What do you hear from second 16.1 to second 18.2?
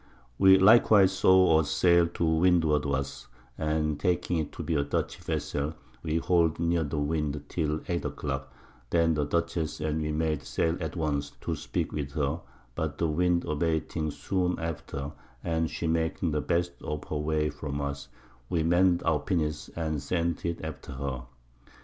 the best of her Way from us,